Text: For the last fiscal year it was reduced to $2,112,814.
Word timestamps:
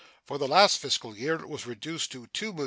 For 0.25 0.39
the 0.39 0.47
last 0.47 0.79
fiscal 0.79 1.15
year 1.15 1.35
it 1.35 1.47
was 1.47 1.67
reduced 1.67 2.11
to 2.13 2.25
$2,112,814. 2.33 2.59